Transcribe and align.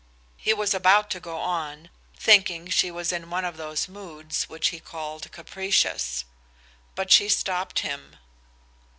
He 0.35 0.51
was 0.51 0.73
about 0.73 1.11
to 1.11 1.19
go 1.19 1.37
on, 1.37 1.91
thinking 2.17 2.71
she 2.71 2.89
was 2.89 3.11
in 3.11 3.29
one 3.29 3.45
of 3.45 3.55
those 3.57 3.87
moods 3.87 4.45
which 4.49 4.69
he 4.69 4.79
called 4.79 5.31
capricious. 5.31 6.25
But 6.95 7.11
she 7.11 7.29
stopped 7.29 7.81
him. 7.81 8.15